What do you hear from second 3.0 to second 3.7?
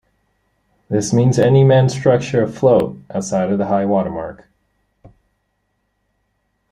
outside of the